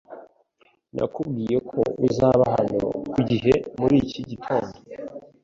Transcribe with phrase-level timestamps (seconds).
[0.95, 4.75] Nakubwiye ko uzaba hano ku gihe muri iki gitondo.